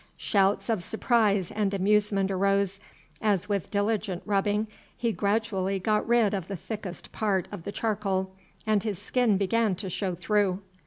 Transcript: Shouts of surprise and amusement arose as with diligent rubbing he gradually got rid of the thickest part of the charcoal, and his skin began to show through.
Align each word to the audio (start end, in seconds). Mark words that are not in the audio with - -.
Shouts 0.17 0.67
of 0.67 0.81
surprise 0.81 1.51
and 1.51 1.75
amusement 1.75 2.31
arose 2.31 2.79
as 3.21 3.47
with 3.47 3.69
diligent 3.69 4.23
rubbing 4.25 4.65
he 4.97 5.11
gradually 5.11 5.77
got 5.77 6.07
rid 6.07 6.33
of 6.33 6.47
the 6.47 6.55
thickest 6.57 7.11
part 7.11 7.47
of 7.51 7.65
the 7.65 7.71
charcoal, 7.71 8.33
and 8.65 8.81
his 8.81 8.97
skin 8.97 9.37
began 9.37 9.75
to 9.75 9.89
show 9.91 10.15
through. 10.15 10.63